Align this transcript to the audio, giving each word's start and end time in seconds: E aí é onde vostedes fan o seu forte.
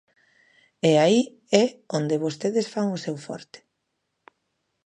E 0.89 0.91
aí 1.03 1.21
é 1.63 1.65
onde 1.99 2.21
vostedes 2.25 2.67
fan 2.73 2.87
o 2.95 2.99
seu 3.05 3.15
forte. 3.27 3.59